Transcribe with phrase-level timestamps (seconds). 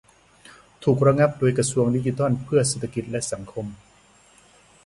[0.83, 3.65] ถูกระงับโดยกระทรวงดิจิทัลเพื่อเศรษฐกิจและสังคม